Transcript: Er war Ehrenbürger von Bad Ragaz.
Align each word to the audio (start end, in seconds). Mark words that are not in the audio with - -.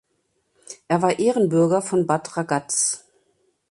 Er 0.87 1.03
war 1.03 1.19
Ehrenbürger 1.19 1.83
von 1.83 2.07
Bad 2.07 2.35
Ragaz. 2.35 3.05